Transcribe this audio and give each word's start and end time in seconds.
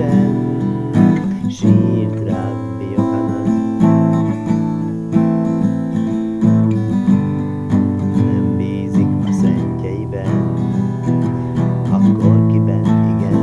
Isten, 0.00 1.50
sírt 1.50 2.18
Rabbi 2.24 2.84
Yohanan. 2.96 3.46
Nem 8.14 8.56
bízik 8.56 9.06
a 9.28 9.32
szentjeiben, 9.32 10.54
akkor 11.90 12.46
kiben 12.46 12.84
igen. 12.84 13.38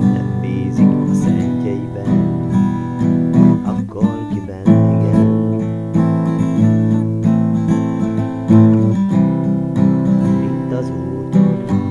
Nem 0.00 0.38
bízik 0.40 1.10
a 1.10 1.14
szentjeiben, 1.14 2.42
akkor 3.64 4.28
kiben 4.32 4.66
igen. 4.66 5.28
Itt 10.42 10.72
az 10.72 10.90
úton, 10.90 11.19
Thank 11.32 11.70
you. 11.70 11.89